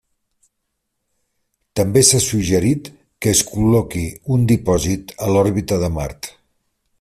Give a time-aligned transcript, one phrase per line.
[1.79, 2.89] També s'ha suggerit
[3.25, 6.33] que es col·loqui un dipòsit a l'òrbita de Mart.